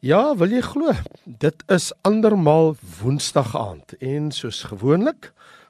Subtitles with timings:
[0.00, 0.94] Ja, wil jy glo?
[1.28, 2.70] Dit is andermal
[3.02, 5.26] Woensdag aand en soos gewoonlik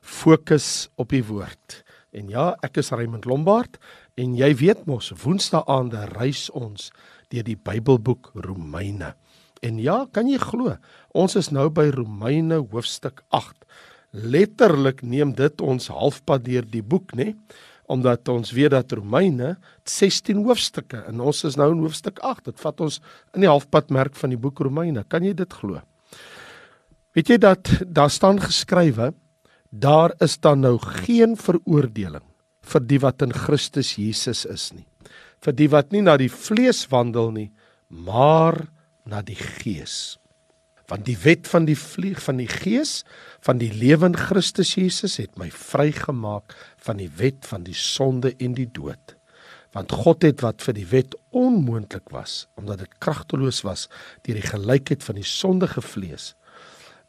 [0.07, 1.81] fokus op die woord.
[2.15, 3.81] En ja, ek is Raymond Lombard
[4.15, 6.93] en jy weet mos Woensdae aande reis ons
[7.35, 9.17] deur die Bybelboek Romeine.
[9.67, 10.77] En ja, kan jy glo?
[11.11, 13.67] Ons is nou by Romeine hoofstuk 8.
[14.15, 17.33] Letterlik neem dit ons halfpad deur die boek, né?
[17.91, 19.57] Omdat ons weet dat Romeine
[19.89, 22.53] 16 hoofstukke en ons is nou in hoofstuk 8.
[22.53, 23.01] Dit vat ons
[23.35, 25.03] in die halfpad merk van die boek Romeine.
[25.11, 25.83] Kan jy dit glo?
[27.17, 29.11] Weet jy dat daar staan geskrywe
[29.71, 32.25] daar is dan nou geen veroordeling
[32.71, 34.87] vir die wat in Christus Jesus is nie.
[35.43, 37.51] Vir die wat nie na die vlees wandel nie,
[37.89, 38.69] maar
[39.09, 40.20] na die gees
[40.91, 43.01] want die wet van die vlieg van die gees
[43.47, 48.35] van die lewe in Christus Jesus het my vrygemaak van die wet van die sonde
[48.39, 49.15] en die dood.
[49.71, 53.87] Want God het wat vir die wet onmoontlik was omdat dit kragteloos was
[54.27, 56.33] deur die gelykheid van die sondige vlees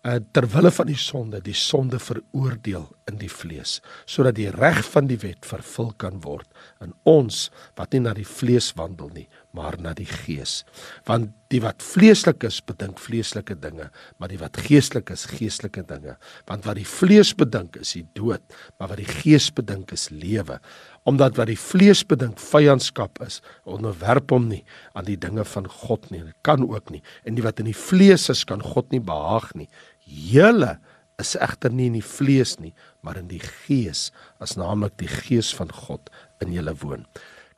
[0.05, 4.83] uh, ter wille van die sonde die sonde veroordeel in die vlees sodat die reg
[4.93, 6.47] van die wet vervul kan word
[6.83, 7.49] in ons
[7.79, 10.61] wat nie na die vlees wandel nie maar na die gees.
[11.07, 16.15] Want die wat vleeslik is, bedink vleeslike dinge, maar die wat geestelik is, geestelike dinge.
[16.47, 18.43] Want wat die vlees bedink is die dood,
[18.79, 20.61] maar wat die gees bedink is lewe.
[21.09, 24.63] Omdat wat die vlees bedink vyandskap is, onderwerp hom nie
[24.95, 26.23] aan die dinge van God nie.
[26.29, 27.03] Dit kan ook nie.
[27.27, 29.67] En die wat in die vlees is, kan God nie behaag nie.
[30.07, 30.77] Julle
[31.21, 32.73] is egter nie in die vlees nie,
[33.05, 34.09] maar in die gees,
[34.43, 36.11] as naamlik die gees van God
[36.43, 37.05] in julle woon.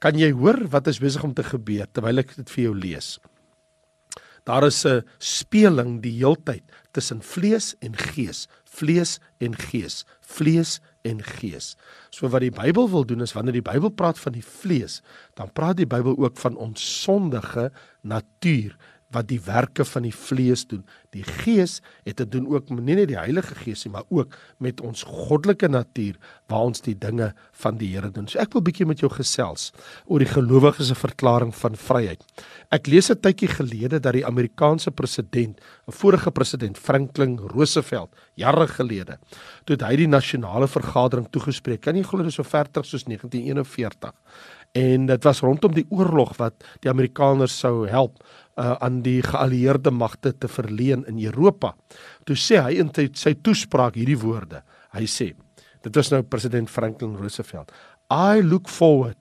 [0.03, 3.16] Kan jy hoor wat is besig om te gebeur terwyl ek dit vir jou lees?
[4.44, 11.23] Daar is 'n speling die heeltyd tussen vlees en gees, vlees en gees, vlees en
[11.23, 11.75] gees.
[12.09, 15.02] So wat die Bybel wil doen is wanneer die Bybel praat van die vlees,
[15.36, 18.75] dan praat die Bybel ook van ons sondige natuur
[19.14, 20.83] wat die werke van die vlees doen.
[21.14, 24.81] Die Gees het te doen ook nie net die Heilige Gees nie, maar ook met
[24.81, 26.17] ons goddelike natuur
[26.50, 27.31] waar ons die dinge
[27.64, 28.27] van die Here doen.
[28.27, 29.71] So ek wil bietjie met jou gesels
[30.05, 32.23] oor die gelowiges se verklaring van vryheid.
[32.71, 38.67] Ek lees 'n tydjie gelede dat die Amerikaanse president, 'n vorige president Franklin Roosevelt, jare
[38.67, 39.17] gelede,
[39.66, 41.82] toe hy die nasionale vergadering toegespreek.
[41.82, 44.14] Kan jy glo dit is so ver terug soos 1941?
[44.73, 48.23] En dit was rondom die oorlog wat die Amerikaners sou help
[48.58, 51.73] uh, aan die geallieerde magte te verleen in Europa.
[52.27, 54.64] Toe sê hy in sy, sy toespraak hierdie woorde.
[54.93, 55.31] Hy sê,
[55.83, 57.71] dit was nou president Franklin Roosevelt.
[58.13, 59.17] I look forward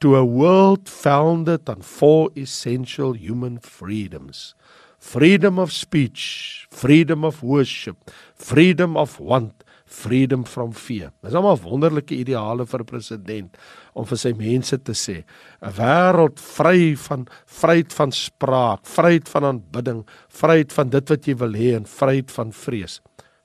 [0.00, 4.54] to a world founded on four essential human freedoms.
[4.98, 9.61] Freedom of speech, freedom of worship, freedom of want,
[9.92, 11.12] freedom from fear.
[11.22, 13.56] Dis almal wonderlike ideale vir 'n president
[13.94, 15.24] om vir sy mense te sê
[15.62, 21.34] 'n wêreld vry van vryheid van spraak, vryheid van aanbidding, vryheid van dit wat jy
[21.34, 23.00] wil hê en vryheid van vrees.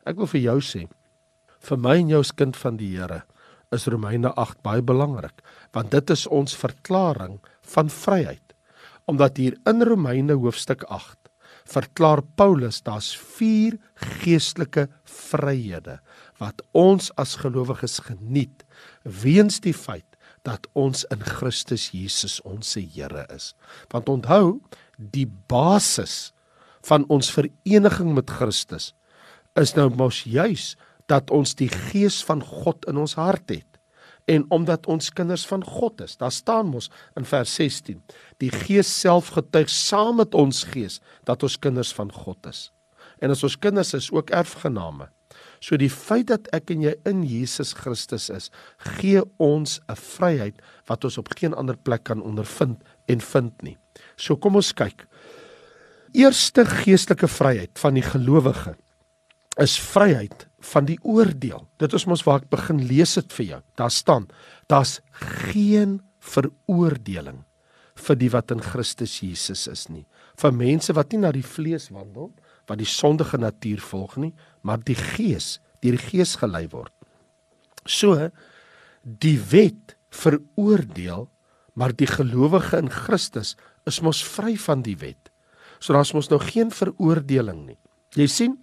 [0.05, 0.87] Ek wil vir jou sê
[1.59, 3.23] vir my en jou as kind van die Here
[3.71, 5.43] is Romeine 8 baie belangrik
[5.73, 8.53] want dit is ons verklaring van vryheid.
[9.07, 11.27] Omdat hier in Romeine hoofstuk 8
[11.67, 13.77] verklaar Paulus daar's vier
[14.21, 15.99] geestelike vryhede
[16.41, 18.65] wat ons as gelowiges geniet
[19.03, 20.05] weens die feit
[20.47, 23.53] dat ons in Christus Jesus ons Here is.
[23.91, 24.59] Want onthou,
[24.97, 26.31] die basis
[26.87, 28.93] van ons vereniging met Christus
[29.59, 30.75] is nou mos juis
[31.09, 33.65] dat ons die gees van God in ons hart het.
[34.27, 38.01] En omdat ons kinders van God is, daar staan mos in vers 16,
[38.43, 42.67] die Gees self getuig saam met ons gees dat ons kinders van God is.
[43.23, 45.07] En as ons kinders is, ook erfgename.
[45.59, 48.51] So die feit dat ek en jy in Jesus Christus is,
[48.97, 50.55] gee ons 'n vryheid
[50.87, 53.77] wat ons op geen ander plek kan ondervind en vind nie.
[54.15, 55.07] So kom ons kyk.
[56.13, 58.75] Eerste geestelike vryheid van die gelowige
[59.57, 61.67] is vryheid van die oordeel.
[61.77, 63.61] Dit is mos waar ek begin lees dit vir jou.
[63.75, 64.27] Daar staan:
[64.67, 64.99] Daar's
[65.51, 67.43] geen veroordeling
[67.97, 70.05] vir die wat in Christus Jesus is nie.
[70.37, 72.31] Vir mense wat nie na die vlees wandel
[72.67, 74.33] wat die sondige natuur volg nie,
[74.67, 76.91] maar die gees, deur die gees gelei word.
[77.87, 78.29] So
[79.01, 81.27] die wet veroordeel,
[81.77, 83.55] maar die gelowige in Christus
[83.87, 85.31] is mos vry van die wet.
[85.79, 87.77] So daar's mos nou geen veroordeling nie.
[88.17, 88.57] Jy sien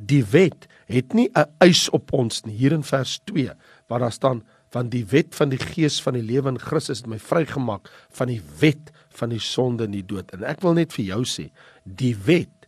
[0.00, 3.52] die wet het nie 'n eis op ons nie hier in vers 2
[3.88, 7.06] waar daar staan van die wet van die gees van die lewe in Christus het
[7.06, 10.30] my vrygemaak van die wet van die sonde en die dood.
[10.30, 11.50] En ek wil net vir jou sê,
[11.84, 12.59] die wet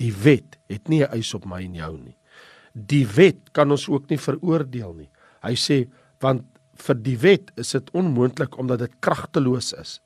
[0.00, 2.16] Die wet het nie 'n eis op my en jou nie.
[2.72, 5.10] Die wet kan ons ook nie veroordeel nie.
[5.42, 5.90] Hy sê
[6.20, 6.44] want
[6.74, 10.00] vir die wet is dit onmoontlik omdat dit kragteloos is.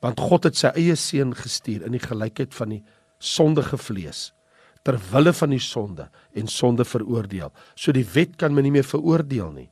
[0.00, 2.84] Want God het sy eie seun gestuur in die gelykheid van die
[3.18, 4.32] sondige vlees
[4.84, 7.52] ter wille van die sonde en sonde veroordeel.
[7.74, 9.70] So die wet kan my nie meer veroordeel nie.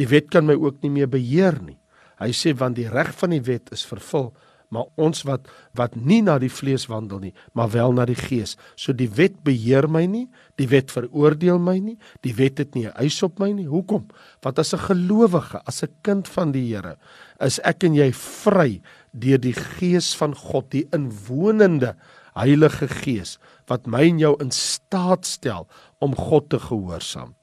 [0.00, 1.76] Die wet kan my ook nie meer beheer nie.
[2.20, 4.30] Hy sê want die reg van die wet is vervul
[4.70, 8.56] maar ons wat wat nie na die vlees wandel nie, maar wel na die gees.
[8.78, 10.26] So die wet beheer my nie,
[10.58, 13.66] die wet veroordeel my nie, die wet het nie 'n eis op my nie.
[13.66, 14.06] Hoekom?
[14.42, 16.96] Want as 'n gelowige, as 'n kind van die Here,
[17.40, 18.80] is ek en jy vry
[19.12, 21.96] deur die gees van God, die inwonende
[22.34, 25.68] Heilige Gees wat my en jou in staat stel
[25.98, 27.34] om God te gehoorsaam.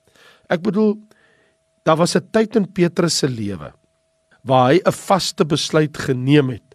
[0.49, 0.95] Ek bedoel
[1.83, 3.73] daar was 'n tyd in Petrus se lewe
[4.43, 6.66] waar hy 'n vaste besluit geneem het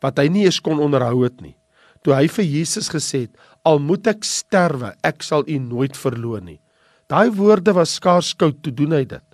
[0.00, 1.56] wat hy nie eens kon onderhou het nie.
[2.04, 6.44] Toe hy vir Jesus gesê het: "Al moet ek sterwe, ek sal U nooit verloon
[6.44, 6.60] nie."
[7.08, 9.26] Daai woorde was skaars koud toe doen hy dit.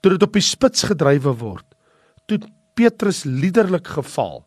[0.00, 1.66] Toe dit op die spits gedrywe word,
[2.26, 2.38] toe
[2.74, 4.44] Petrus liderlik geval.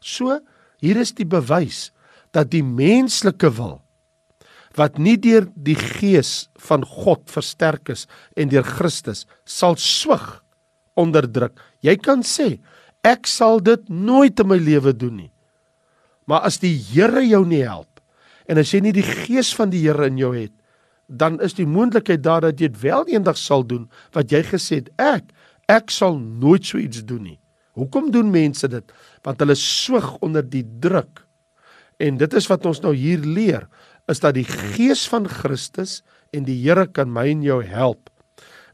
[0.00, 0.40] So,
[0.80, 1.90] hier is die bewys
[2.32, 3.80] dat die menslike wil
[4.78, 8.06] wat nie deur die gees van God versterk is
[8.38, 10.22] en deur Christus sal swig
[10.94, 11.56] onderdruk.
[11.82, 12.60] Jy kan sê,
[13.06, 15.32] Ek sal dit nooit in my lewe doen nie.
[16.28, 17.86] Maar as die Here jou nie help
[18.50, 20.52] en as jy nie die gees van die Here in jou het,
[21.06, 24.82] dan is die moontlikheid daar dat jy dit wel eendag sal doen wat jy gesê
[24.82, 25.30] het ek
[25.70, 27.38] ek sal nooit so iets doen nie.
[27.78, 28.92] Hoekom doen mense dit?
[29.22, 31.22] Want hulle swig onder die druk.
[32.02, 33.68] En dit is wat ons nou hier leer,
[34.10, 36.00] is dat die gees van Christus
[36.34, 38.10] en die Here kan my en jou help.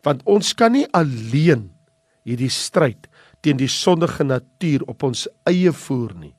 [0.07, 1.69] Want ons kan nie alleen
[2.27, 3.11] hierdie stryd
[3.47, 6.35] teen die sondige natuur op ons eie voer nie.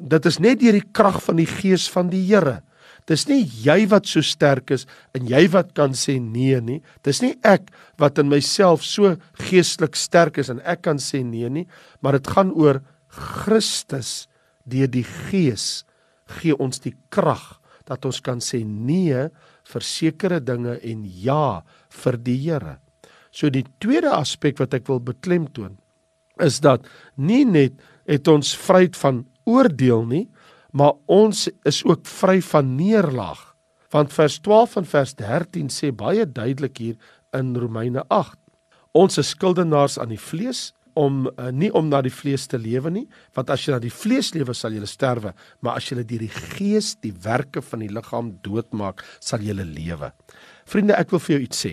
[0.00, 2.62] Dit is net deur die krag van die gees van die Here.
[3.10, 6.78] Dis nie jy wat so sterk is en jy wat kan sê nee nie.
[7.04, 7.68] Dis nie ek
[8.00, 11.66] wat in myself so geestelik sterk is en ek kan sê nee nie,
[12.00, 12.80] maar dit gaan oor
[13.12, 14.30] Christus
[14.64, 15.82] deur die gees
[16.38, 17.58] gee ons die krag
[17.90, 19.26] dat ons kan sê nee
[19.68, 21.60] vir sekere dinge en ja
[22.02, 22.78] vir die Here.
[23.34, 25.81] So die tweede aspek wat ek wil beklemtoon
[26.42, 26.86] is dat
[27.16, 27.80] nie net
[28.10, 30.26] het ons vryheid van oordeel nie,
[30.72, 33.40] maar ons is ook vry van neerlaag.
[33.92, 36.96] Want vers 12 en vers 13 sê baie duidelik hier
[37.36, 38.38] in Romeine 8.
[38.96, 42.90] Ons is skuldenaars aan die vlees om uh, nie om na die vlees te lewe
[42.92, 43.06] nie,
[43.36, 45.32] want as jy na die vlees lewe sal jy sterwe,
[45.64, 50.12] maar as jy deur die gees die werke van die liggaam doodmaak, sal jy lewe.
[50.68, 51.72] Vriende, ek wil vir jou iets sê.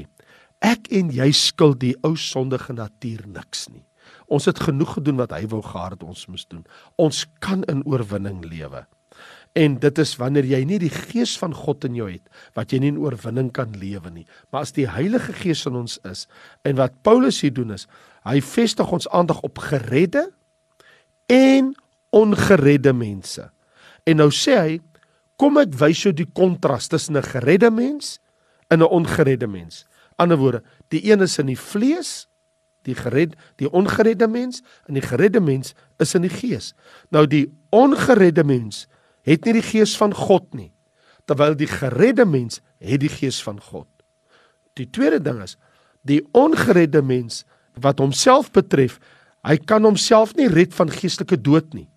[0.63, 3.83] Ek en jy skuld die ou sondige natuur niks nie.
[4.29, 6.65] Ons het genoeg gedoen wat hy wou gehad het ons moes doen.
[7.01, 8.85] Ons kan in oorwinning lewe.
[9.57, 12.27] En dit is wanneer jy nie die gees van God in jou het
[12.57, 14.25] wat jy nie in oorwinning kan lewe nie.
[14.53, 16.27] Maar as die Heilige Gees in ons is
[16.67, 17.87] en wat Paulus hier doen is,
[18.27, 20.27] hy vestig ons aandag op geredde
[21.29, 21.73] en
[22.13, 23.49] ongeredde mense.
[24.05, 24.77] En nou sê hy,
[25.39, 28.19] kom ek wys jou die kontras tussen 'n geredde mens
[28.69, 29.85] en 'n ongeredde mens.
[30.17, 32.27] Ander woorde, die een is in die vlees
[32.87, 36.73] die gered die ongeredde mens en die geredde mens is in die gees.
[37.13, 38.87] Nou die ongeredde mens
[39.27, 40.71] het nie die gees van God nie,
[41.27, 43.87] terwyl die geredde mens het die gees van God.
[44.79, 45.57] Die tweede ding is
[46.07, 47.43] die ongeredde mens
[47.79, 48.97] wat homself betref,
[49.43, 51.89] hy kan homself nie red van geestelike dood nie.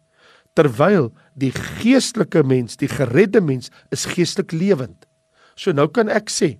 [0.58, 1.08] Terwyl
[1.38, 5.06] die geestelike mens, die geredde mens is geestelik lewend.
[5.54, 6.58] So nou kan ek sê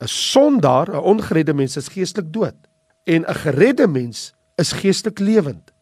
[0.00, 2.54] 'n sondaar, 'n ongeredde mens is geestelik dood
[3.04, 5.72] en 'n geredde mens is geestelik lewend.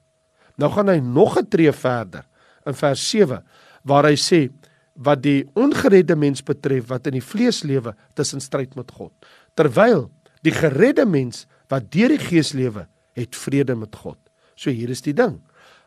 [0.56, 2.26] Nou gaan hy nog 'n tree verder
[2.66, 3.44] in vers 7
[3.82, 4.50] waar hy sê
[4.94, 9.12] wat die ongeredde mens betref wat in die vlees lewe tussen stryd met God
[9.54, 10.10] terwyl
[10.42, 12.86] die geredde mens wat deur die gees lewe
[13.16, 14.18] het vrede met God.
[14.54, 15.40] So hier is die ding.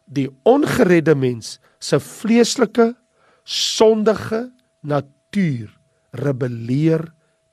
[0.05, 2.93] Die ongeredde mens se vleeslike
[3.43, 4.49] sondige
[4.85, 5.73] natuur
[6.15, 7.07] rebelleer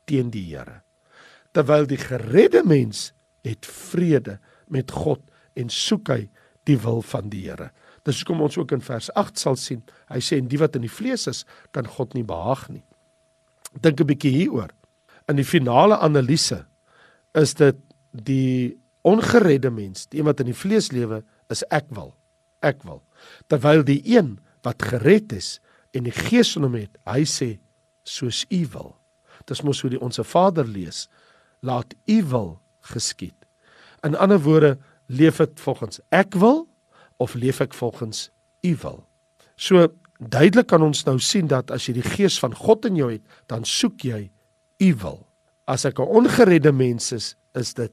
[0.08, 0.82] teen die Here.
[1.52, 3.10] Terwyl die geredde mens
[3.46, 5.22] het vrede met God
[5.58, 6.22] en soek hy
[6.68, 7.70] die wil van die Here.
[8.06, 9.82] Dis hoekom ons ook in vers 8 sal sien.
[10.10, 11.44] Hy sê en die wat in die vlees is,
[11.74, 12.84] kan God nie behaag nie.
[13.80, 14.70] Dink 'n bietjie hieroor.
[15.28, 16.66] In die finale analise
[17.34, 17.76] is dit
[18.12, 22.14] die ongeredde mens, die een wat in die vlees lewe, is ek wil.
[22.62, 23.02] Ek wil.
[23.48, 25.60] Terwyl die een wat gered is
[25.92, 27.58] en die Gees in hom het, hy sê
[28.04, 28.96] soos u wil.
[29.46, 31.08] Dis mos hoe die onsse Vader lees.
[31.60, 33.36] Laat u wil geskied.
[34.02, 36.66] In ander woorde, leef ek volgens ek wil
[37.22, 38.30] of leef ek volgens
[38.62, 39.02] u wil?
[39.56, 43.10] So duidelik kan ons nou sien dat as jy die gees van God in jou
[43.12, 44.30] het, dan soek jy
[44.82, 45.26] u wil.
[45.66, 47.92] As ek 'n ongeredde mens is, is dit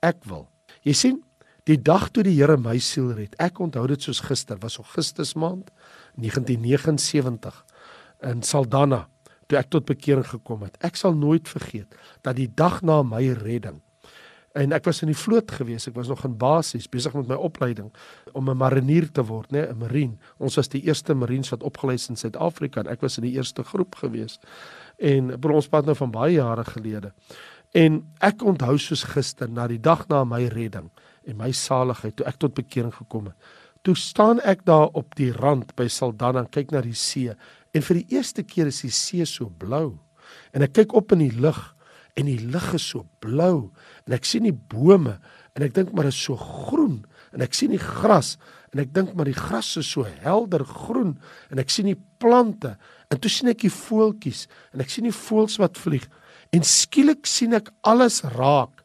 [0.00, 0.48] ek wil.
[0.82, 1.24] Jy sien,
[1.70, 3.36] Die dag toe die Here my siel red.
[3.42, 5.68] Ek onthou dit soos gister, was Augustus maand
[6.18, 7.60] 1979
[8.30, 9.06] in Saldanha
[9.50, 10.76] toe ek tot bekering gekom het.
[10.86, 11.94] Ek sal nooit vergeet
[12.26, 13.80] dat die dag na my redding
[14.58, 15.86] en ek was in die vloot gewees.
[15.86, 17.92] Ek was nog in basies besig met my opleiding
[18.32, 20.18] om 'n marinier te word, né, 'n marine.
[20.38, 23.36] Ons was die eerste marines wat opgelei is in Suid-Afrika en ek was in die
[23.36, 24.38] eerste groep gewees.
[24.98, 27.12] En bro ons praat nou van baie jare gelede.
[27.74, 30.90] En ek onthou soos gister na die dag na my redding
[31.26, 33.36] en my saligheid toe ek tot bekering gekom het.
[33.82, 37.32] Toe staan ek daar op die rand by Saldanha en kyk na die see
[37.72, 39.98] en vir die eerste keer is die see so blou.
[40.52, 41.74] En ek kyk op in die lug
[42.18, 43.70] en die lug is so blou
[44.06, 45.18] en ek sien die bome
[45.56, 47.00] en ek dink maar dit is so groen
[47.34, 48.36] en ek sien die gras
[48.74, 51.16] en ek dink maar die gras is so helder groen
[51.50, 52.76] en ek sien die plante
[53.10, 56.06] en toe sien ek die voeltjies en ek sien die voëls wat vlieg
[56.54, 58.84] en skielik sien ek alles raak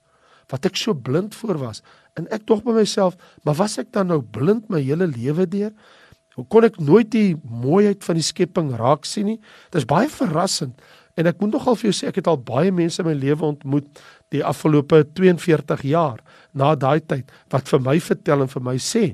[0.53, 1.82] wat ek so blind voor was
[2.15, 5.74] En ek dog by myself, maar was ek dan nou blind my hele lewe deur?
[6.36, 9.38] Hoe kon ek nooit die mooiheid van die skepping raak sien nie?
[9.72, 10.79] Dit is baie verrassend.
[11.15, 13.45] En ek moet nogal vir jou sê ek het al baie mense in my lewe
[13.48, 13.88] ontmoet
[14.36, 16.19] die afgelope 42 jaar
[16.53, 19.05] na daai tyd wat vir my vertel en vir my sê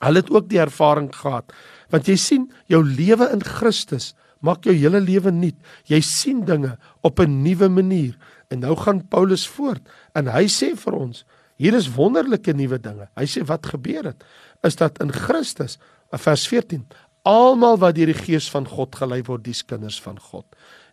[0.00, 1.50] hulle het ook die ervaring gehad.
[1.92, 5.58] Want jy sien, jou lewe in Christus maak jou hele lewe nuut.
[5.84, 8.16] Jy sien dinge op 'n nuwe manier.
[8.48, 9.82] En nou gaan Paulus voort
[10.14, 11.24] en hy sê vir ons
[11.60, 13.08] Hier is wonderlike nuwe dinge.
[13.18, 14.24] Hy sê wat gebeur het
[14.64, 15.78] is dat in Christus,
[16.12, 16.86] vers 14,
[17.28, 20.44] almal wat deur die gees van God gelei word, dis kinders van God.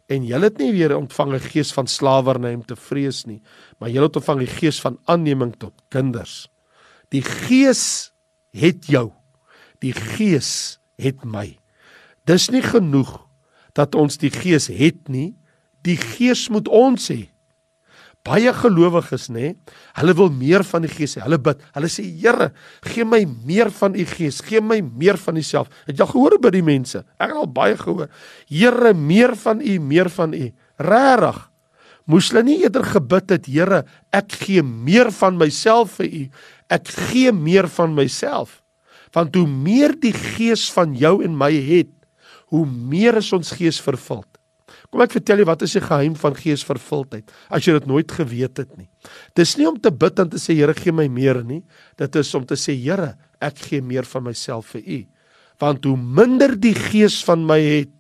[0.08, 3.42] En julle het nie weer ontvang 'n gees van slawerny om te vrees nie,
[3.78, 6.48] maar julle het ontvang die gees van aanneming tot kinders.
[7.10, 8.14] Die gees
[8.52, 9.12] het jou.
[9.80, 11.58] Die gees het my.
[12.26, 13.28] Dis nie genoeg
[13.74, 15.36] dat ons die gees het nie.
[15.82, 17.30] Die gees moet ons hê
[18.28, 19.54] baie gelowiges nê,
[19.98, 21.24] hulle wil meer van die Gees hê.
[21.24, 21.62] Hulle bid.
[21.76, 22.52] Hulle sê Here,
[22.86, 25.72] gee my meer van u Gees, gee my meer van u self.
[25.88, 27.04] Het jy gehoor by die mense?
[27.18, 28.12] Ek het al baie gehoor.
[28.52, 30.52] Here, meer van u, meer van u.
[30.84, 31.44] Regtig.
[32.08, 33.84] Moes hulle nie eerder gebid het, Here,
[34.16, 36.24] ek gee meer van myself vir u.
[36.72, 38.62] Ek gee meer van myself.
[39.16, 41.92] Want hoe meer die Gees van jou en my het,
[42.52, 44.37] hoe meer is ons gees vervuld.
[44.92, 48.62] Kom ek vertel jou wat is die geheim van geesvervuldheid as jy dit nooit geweet
[48.62, 48.88] het nie.
[49.36, 51.64] Dis nie om te bid en te sê Here gee my meer nie.
[52.00, 55.00] Dit is om te sê Here, ek gee meer van myself vir U.
[55.60, 57.94] Want hoe minder die gees van my het,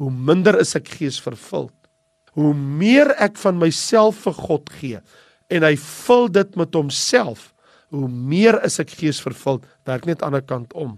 [0.00, 1.74] hoe minder is ek geesvervuld.
[2.38, 5.00] Hoe meer ek van myself vir God gee
[5.50, 7.48] en hy vul dit met homself,
[7.90, 9.64] hoe meer is ek geesvervuld.
[9.88, 10.92] Werk net aan die ander kant om.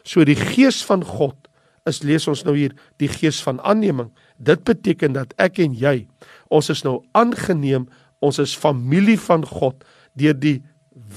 [0.00, 1.47] So die gees van God
[1.88, 4.10] is lees ons nou hier die gees van aanneming.
[4.36, 6.06] Dit beteken dat ek en jy
[6.52, 7.88] ons is nou aangeneem,
[8.24, 9.84] ons is familie van God
[10.18, 10.58] deur die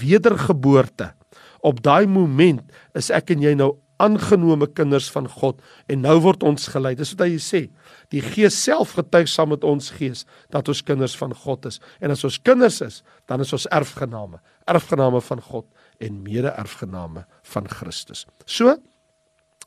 [0.01, 1.11] wedergeboorte.
[1.61, 2.63] Op daai moment
[2.97, 5.61] is ek en jy nou aangenome kinders van God
[5.91, 6.93] en nou word ons gelei.
[6.97, 7.61] Dis wat hy sê.
[8.13, 11.79] Die Gees self getuig saam met ons gees dat ons kinders van God is.
[12.01, 15.67] En as ons kinders is, dan is ons erfgename, erfgename van God
[16.01, 18.25] en mede-erfgename van Christus.
[18.45, 18.75] So,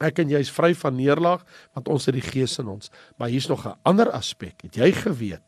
[0.02, 1.44] Ek en jy is vry van neerlaag
[1.76, 2.90] want ons het die Gees in ons.
[3.16, 4.62] Maar hier's nog 'n ander aspek.
[4.62, 5.42] Het jy geweet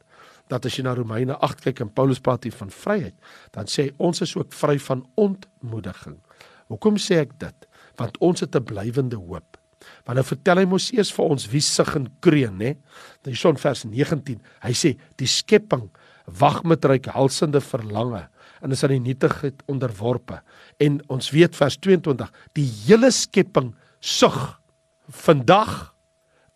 [0.48, 3.14] dat as jy na Romeine 8 kyk en Paulus praat hier van vryheid,
[3.50, 6.18] dan sê ons is ook vry van ontmoediging.
[6.68, 7.66] Hoekom sê ek dit?
[7.96, 9.58] Want ons het 'n blywende hoop.
[10.04, 12.76] Want nou vertel hy mos eers vir ons wie sug en kreun, né?
[13.22, 14.40] Dan is son vers 19.
[14.62, 15.90] Hy sê die skepping
[16.26, 18.28] wag met reikhalsende verlange
[18.62, 20.40] en is aan die nietigheid onderworpe.
[20.82, 24.60] En ons weet vers 22, die hele skepping sug.
[25.08, 25.94] Vandag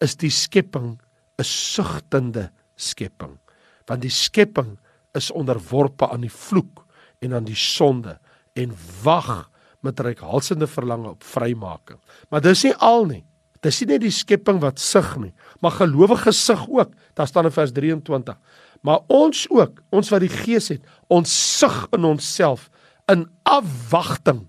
[0.00, 1.00] is die skepping
[1.38, 3.38] 'n sugtende skepping.
[3.86, 4.78] Want die skepping
[5.12, 6.84] is onderworpe aan die vloek
[7.20, 8.18] en aan die sonde
[8.52, 11.98] en wag met reikhalsende verlange op vrymaking.
[12.28, 13.24] Maar dis nie al nie.
[13.60, 16.94] Dis nie net die skepping wat sug nie, maar gelowiges sug ook.
[17.14, 18.36] Daar staan in vers 23.
[18.80, 22.70] Maar ons ook, ons wat die Gees het, ons sug in onsself
[23.12, 24.46] in afwagting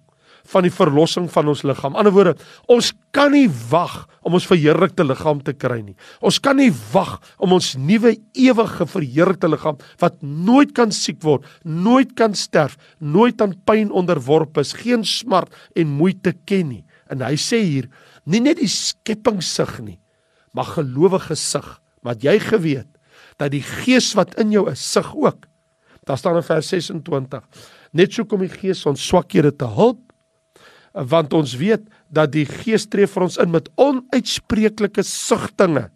[0.51, 1.95] van die verlossing van ons liggaam.
[1.99, 2.35] Ander woorde,
[2.71, 5.95] ons kan nie wag om ons verheerlikte liggaam te kry nie.
[6.21, 11.45] Ons kan nie wag om ons nuwe ewige verheerlikte liggaam wat nooit kan siek word,
[11.63, 16.85] nooit kan sterf, nooit aan pyn onderworpe is, geen smart en moeite ken nie.
[17.11, 17.89] En hy sê hier,
[18.25, 19.99] nie net die skepping sug nie,
[20.55, 22.89] maar gelowige sug, wat jy geweet
[23.41, 25.47] dat die gees wat in jou is, sug ook.
[26.05, 27.41] Daar staan in vers 26:
[27.93, 30.10] Net so kom die gees ons swakhede te help
[30.93, 35.87] want ons weet dat die Gees tree vir ons in met onuitspreeklike sugtinge.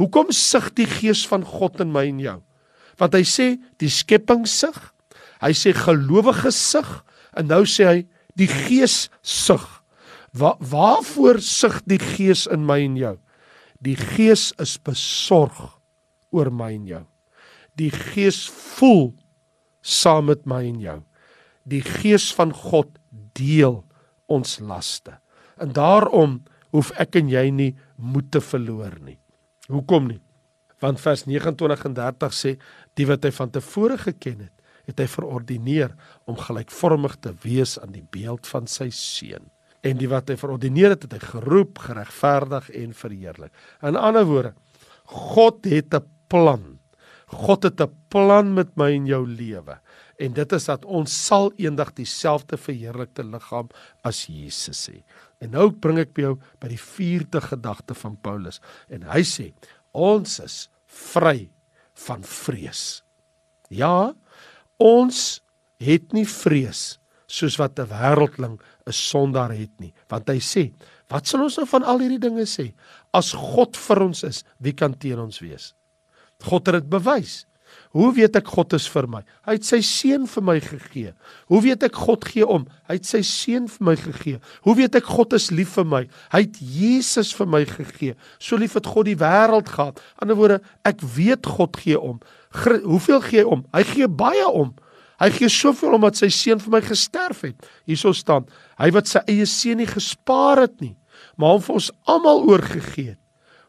[0.00, 2.38] Hoekom sug die Gees van God in my en jou?
[2.98, 3.48] Want hy sê
[3.82, 4.76] die skepping sug.
[5.42, 6.88] Hy sê gelowiges sug,
[7.38, 7.98] En nou sê hy
[8.38, 9.64] die Gees sug.
[10.36, 13.14] Wa waarvoor sug die Gees in my en jou?
[13.82, 15.78] Die Gees is besorg
[16.34, 17.04] oor my en jou.
[17.78, 19.12] Die Gees voel
[19.82, 20.98] saam met my en jou.
[21.68, 22.90] Die Gees van God
[23.38, 23.84] deel
[24.28, 25.18] ons laste.
[25.58, 26.38] En daarom
[26.70, 29.18] hoef ek en jy nie moed te verloor nie.
[29.68, 30.20] Hoekom nie?
[30.82, 32.54] Want vers 29 en 30 sê
[32.98, 34.54] die wat hy van tevore geken het,
[34.88, 35.92] het hy verordineer
[36.30, 39.50] om gelykvormig te wees aan die beeld van sy seun.
[39.84, 43.52] En die wat hy verordineer het, het hy geroep, geregverdig en verheerlik.
[43.84, 44.54] In ander woorde,
[45.08, 46.78] God het 'n plan.
[47.26, 49.78] God het 'n plan met my en jou lewe.
[50.18, 53.68] En dit is dat ons sal eendag dieselfde verheerlikte liggaam
[54.06, 55.02] as Jesus hê.
[55.38, 58.58] En nou bring ek by jou by die vierde gedagte van Paulus.
[58.90, 59.52] En hy sê,
[59.94, 61.48] ons is vry
[62.06, 63.02] van vrees.
[63.70, 64.14] Ja,
[64.82, 65.40] ons
[65.82, 66.98] het nie vrees
[67.28, 70.72] soos wat 'n wêreldling 'n sondaar het nie, want hy sê,
[71.08, 72.72] wat sal ons nou van al hierdie dinge sê?
[73.12, 75.74] As God vir ons is, wie kan teen ons wees?
[76.42, 77.46] God het dit bewys.
[77.96, 79.22] Hoe weet ek God is vir my?
[79.48, 81.12] Hy het sy seun vir my gegee.
[81.48, 82.66] Hoe weet ek God gee om?
[82.88, 84.40] Hy het sy seun vir my gegee.
[84.66, 86.02] Hoe weet ek God is lief vir my?
[86.34, 88.16] Hy het Jesus vir my gegee.
[88.38, 90.02] So lief het God die wêreld gehad.
[90.18, 92.20] In ander woorde, ek weet God gee om.
[92.54, 93.64] Gr Hoeveel gee hy om?
[93.76, 94.74] Hy gee baie om.
[95.18, 97.70] Hy gee soveel omdat sy seun vir my gesterf het.
[97.88, 98.46] Hierso staan,
[98.78, 100.94] hy wat sy eie seun nie gespaar het nie,
[101.36, 103.22] maar hom vir ons almal oorgegee het.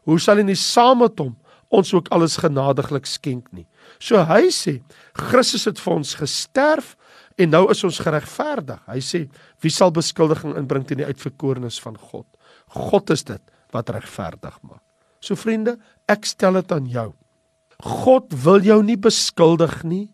[0.06, 1.34] Hoe sal hy nie saam met hom
[1.70, 3.66] ons ook alles genadiglik skenk nie?
[3.98, 4.78] So hy sê,
[5.16, 6.94] Christus het vir ons gesterf
[7.40, 8.80] en nou is ons geregverdig.
[8.88, 9.24] Hy sê,
[9.64, 12.26] wie sal beskuldiging inbring teen die uitverkorenes van God?
[12.70, 13.42] God is dit
[13.74, 14.84] wat regverdig maak.
[15.20, 15.76] So vriende,
[16.08, 17.10] ek stel dit aan jou.
[17.80, 20.06] God wil jou nie beskuldig nie.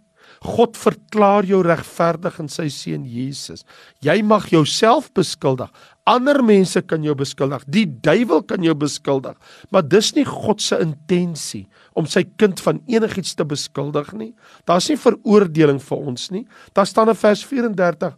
[0.45, 3.65] God verklaar jou regverdig in sy seun Jesus.
[4.05, 5.71] Jy mag jouself beskuldig.
[6.07, 7.65] Ander mense kan jou beskuldig.
[7.67, 9.35] Die duiwel kan jou beskuldig.
[9.75, 11.65] Maar dis nie God se intensie
[11.97, 14.33] om sy kind van enigiets te beskuldig nie.
[14.69, 16.45] Daar's nie veroordeling vir ons nie.
[16.77, 18.15] Daar staan in vers 34: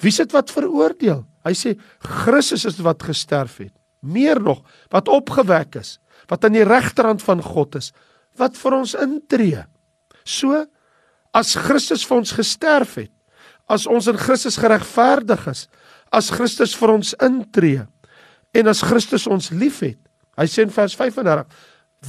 [0.00, 1.24] Wie sit wat veroordeel?
[1.46, 3.72] Hy sê Christus is wat gesterf het.
[4.00, 7.90] Meer nog, wat opgewek is, wat aan die regterhand van God is,
[8.40, 9.64] wat vir ons intree.
[10.24, 10.64] So
[11.36, 13.12] as Christus vir ons gesterf het,
[13.70, 15.66] as ons in Christus geregverdig is,
[16.10, 17.84] as Christus vir ons intree
[18.56, 19.98] en as Christus ons liefhet.
[20.38, 21.46] Hy sê in vers 35: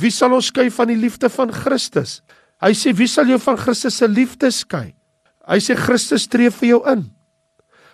[0.02, 2.22] Wie sal ons skei van die liefde van Christus?
[2.62, 4.94] Hy sê wie sal jou van Christus se liefde skei?
[5.50, 7.08] Hy sê Christus tree vir jou in.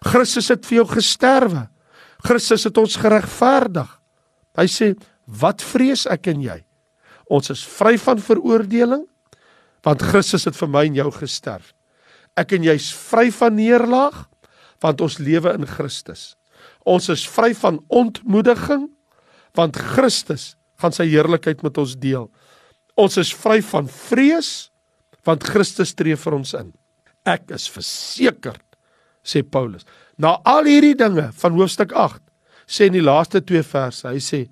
[0.05, 1.65] Christus het vir jou gesterwe.
[2.23, 3.89] Christus het ons geregverdig.
[4.57, 4.91] Hy sê
[5.27, 6.57] wat vrees ek en jy?
[7.27, 9.05] Ons is vry van veroordeling
[9.87, 11.71] want Christus het vir my en jou gesterf.
[12.37, 14.25] Ek en jy's vry van neerlaag
[14.83, 16.35] want ons lewe in Christus.
[16.85, 18.89] Ons is vry van ontmoediging
[19.57, 22.27] want Christus gaan sy heerlikheid met ons deel.
[22.99, 24.69] Ons is vry van vrees
[25.27, 26.69] want Christus tree vir ons in.
[27.27, 28.63] Ek is versekerd
[29.27, 29.83] sê Paulus.
[30.19, 32.21] Na al hierdie dinge van hoofstuk 8
[32.67, 34.45] sê in die laaste 2 verse, hy sê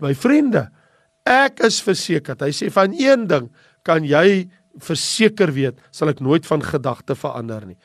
[0.00, 0.70] my vriende,
[1.28, 2.40] ek is versekerd.
[2.40, 3.50] Hy sê van een ding
[3.84, 7.78] kan jy verseker weet, sal ek nooit van gedagte verander nie.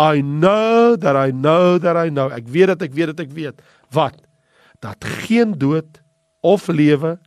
[0.00, 2.30] I know that I know that I know.
[2.32, 3.60] Ek weet dat ek weet dat ek weet.
[3.92, 4.16] Wat?
[4.82, 6.00] Dat geen dood
[6.40, 7.18] of lewe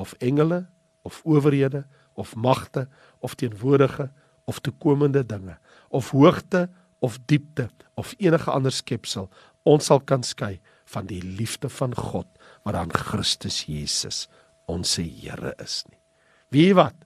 [0.00, 0.64] of engele
[1.02, 1.84] of owerhede
[2.14, 4.10] of magte of teenwoordige
[4.44, 5.58] of toekomende dinge
[5.88, 9.28] of hoogte of diepte of enige ander skepsel
[9.62, 10.58] ons sal kan skei
[10.92, 12.28] van die liefde van God
[12.64, 14.26] wat aan Christus Jesus
[14.66, 16.00] ons Here is nie.
[16.48, 16.96] Wie wat?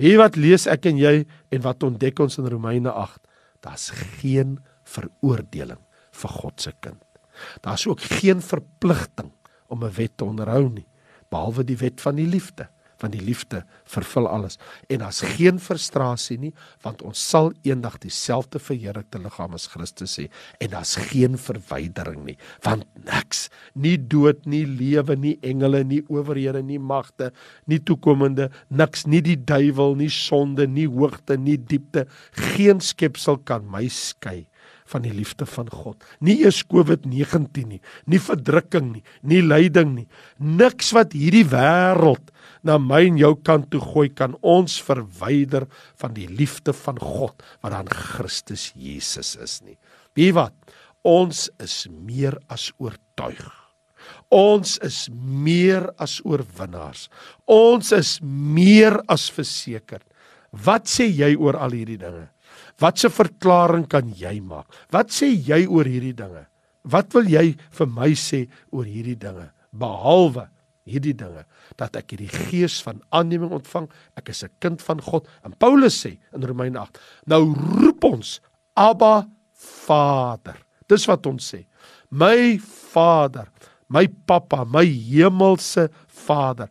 [0.00, 3.20] Wie wat lees ek en jy en wat ontdek ons in Romeine 8?
[3.62, 5.80] Daar's geen veroordeling
[6.14, 7.00] vir God se kind.
[7.62, 9.32] Daar's ook geen verpligting
[9.68, 10.86] om 'n wet te onderhou nie,
[11.30, 12.68] behalwe die wet van die liefde
[13.04, 13.62] want die liefde
[13.94, 16.52] vervul alles en daar's geen frustrasie nie
[16.84, 20.28] want ons sal eendag dieselfde verheerlikte liggaam as Christus hê
[20.64, 23.48] en daar's geen verwydering nie want niks
[23.86, 27.30] nie dood nie lewe nie engele nie owerhede nie magte
[27.70, 32.08] nie toekomende niks nie die duiwel nie sonde nie hoogte nie diepte
[32.54, 34.44] geen skepsel kan my skei
[34.92, 36.04] van die liefde van God.
[36.20, 40.06] Nie eers COVID-19 nie, nie verdrukking nie, nie lyding nie.
[40.38, 42.33] Niks wat hierdie wêreld
[42.64, 45.68] na my en jou kant toe gooi kan ons verwyder
[46.00, 49.76] van die liefde van God wat aan Christus Jesus is nie.
[50.16, 50.54] Wie wat?
[51.04, 53.44] Ons is meer as oortuig.
[54.32, 57.08] Ons is meer as oorwinnaars.
[57.50, 60.00] Ons is meer as verseker.
[60.64, 62.28] Wat sê jy oor al hierdie dinge?
[62.82, 64.66] Watse verklaring kan jy maak?
[64.94, 66.46] Wat sê jy oor hierdie dinge?
[66.84, 69.50] Wat wil jy vir my sê oor hierdie dinge?
[69.74, 70.48] Behalwe
[70.88, 71.44] hierdie dinge
[71.80, 75.28] dat ek hierdie gees van aanneming ontvang, ek is 'n kind van God.
[75.44, 78.40] En Paulus sê in Romeine 8, nou roep ons
[78.76, 80.56] Abba Vader.
[80.88, 81.64] Dis wat ons sê.
[82.10, 82.58] My
[82.92, 83.48] Vader,
[83.88, 86.68] my Pappa, my hemelse Vader.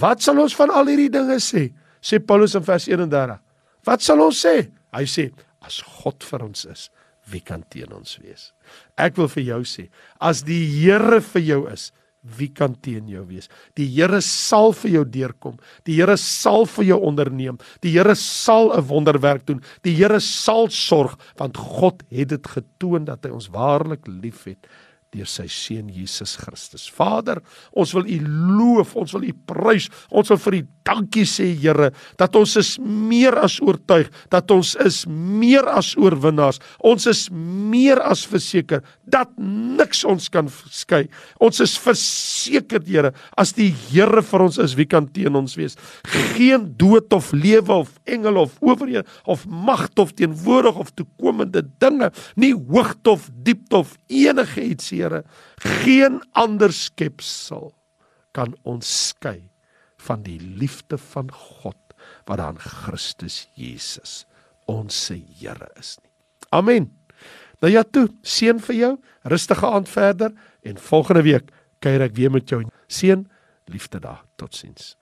[0.00, 1.72] Wat sal ons van al hierdie dinge sê?
[2.02, 3.38] Sê Paulus in vers 31.
[3.84, 4.70] Wat sal ons sê?
[4.94, 5.30] Hy sê
[5.64, 6.90] as God vir ons is,
[7.32, 8.52] wie kan teen ons wees?
[9.00, 9.88] Ek wil vir jou sê,
[10.20, 11.90] as die Here vir jou is,
[12.24, 13.50] wie kan teen jou wees?
[13.76, 15.58] Die Here sal vir jou deurkom.
[15.84, 17.58] Die Here sal vir jou onderneem.
[17.84, 19.62] Die Here sal 'n wonderwerk doen.
[19.82, 24.66] Die Here sal sorg want God het dit getoon dat hy ons waarlik liefhet
[25.14, 26.88] deur sy seun Jesus Christus.
[26.92, 27.40] Vader,
[27.72, 28.18] ons wil U
[28.58, 32.74] loof, ons wil U prys, ons wil vir U dankie sê Here dat ons is
[32.78, 36.60] meer as oortuig, dat ons is meer as oorwinnaars.
[36.84, 41.06] Ons is meer as verseker dat niks ons kan skei.
[41.42, 45.78] Ons is verseker Here, as die Here vir ons is, wie kan teen ons wees?
[46.34, 52.10] Geen dood of lewe of engele of owerhede of magte of teenwoordig of toekomende dinge,
[52.36, 55.24] nie hoogte of diepte of enige iets Here,
[55.60, 57.72] geen ander skepsel
[58.34, 59.50] kan ons skei
[60.04, 61.78] van die liefde van God
[62.28, 64.24] wat aan Christus Jesus
[64.70, 66.10] ons Here is nie.
[66.50, 66.90] Amen.
[67.60, 68.92] Nou ja toe, seën vir jou,
[69.28, 70.32] rustige aand verder
[70.64, 71.52] en volgende week
[71.84, 72.62] kuier ek weer met jou.
[72.88, 73.26] Seën,
[73.72, 74.24] liefde daar.
[74.40, 74.94] Totsiens.